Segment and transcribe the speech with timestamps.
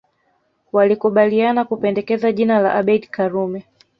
[0.71, 3.65] Walikubaliana kupendekeza jina la Abeid Karume